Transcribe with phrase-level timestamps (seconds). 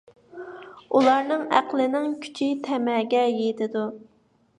[0.99, 3.85] ئۇلارنىڭ ئەقلىنىڭ كۈچى تەمەگە يېتىدۇ.